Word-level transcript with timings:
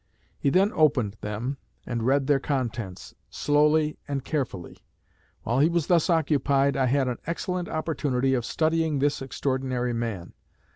He 0.39 0.49
then 0.49 0.71
opened 0.73 1.17
them, 1.21 1.57
and 1.85 2.01
read 2.01 2.25
their 2.25 2.39
contents, 2.39 3.13
slowly 3.29 3.99
and 4.07 4.25
carefully. 4.25 4.79
While 5.43 5.59
he 5.59 5.69
was 5.69 5.85
thus 5.85 6.09
occupied, 6.09 6.75
I 6.75 6.87
had 6.87 7.07
an 7.07 7.19
excellent 7.27 7.69
opportunity 7.69 8.33
of 8.33 8.43
studying 8.43 8.97
this 8.97 9.21
extraordinary 9.21 9.93
man. 9.93 10.33